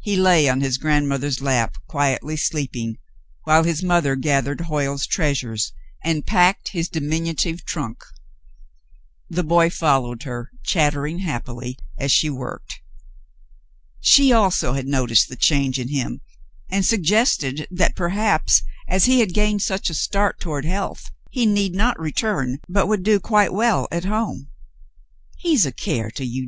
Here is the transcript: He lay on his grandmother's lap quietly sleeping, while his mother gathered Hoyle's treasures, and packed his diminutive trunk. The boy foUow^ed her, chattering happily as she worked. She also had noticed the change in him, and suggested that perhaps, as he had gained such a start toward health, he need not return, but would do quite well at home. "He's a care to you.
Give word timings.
He 0.00 0.16
lay 0.16 0.48
on 0.48 0.62
his 0.62 0.78
grandmother's 0.78 1.42
lap 1.42 1.76
quietly 1.86 2.34
sleeping, 2.38 2.96
while 3.44 3.62
his 3.62 3.82
mother 3.82 4.16
gathered 4.16 4.62
Hoyle's 4.62 5.06
treasures, 5.06 5.74
and 6.02 6.24
packed 6.24 6.68
his 6.68 6.88
diminutive 6.88 7.66
trunk. 7.66 8.02
The 9.28 9.42
boy 9.44 9.68
foUow^ed 9.68 10.22
her, 10.22 10.50
chattering 10.64 11.18
happily 11.18 11.76
as 11.98 12.10
she 12.10 12.30
worked. 12.30 12.80
She 14.00 14.32
also 14.32 14.72
had 14.72 14.86
noticed 14.86 15.28
the 15.28 15.36
change 15.36 15.78
in 15.78 15.88
him, 15.88 16.22
and 16.70 16.82
suggested 16.86 17.68
that 17.70 17.94
perhaps, 17.94 18.62
as 18.88 19.04
he 19.04 19.20
had 19.20 19.34
gained 19.34 19.60
such 19.60 19.90
a 19.90 19.94
start 19.94 20.40
toward 20.40 20.64
health, 20.64 21.10
he 21.32 21.44
need 21.44 21.74
not 21.74 22.00
return, 22.00 22.60
but 22.66 22.86
would 22.86 23.02
do 23.02 23.20
quite 23.20 23.52
well 23.52 23.88
at 23.92 24.06
home. 24.06 24.48
"He's 25.36 25.66
a 25.66 25.70
care 25.72 26.10
to 26.12 26.24
you. 26.24 26.38